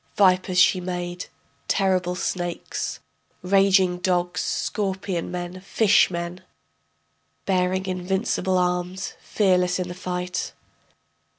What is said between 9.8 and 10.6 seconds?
the fight.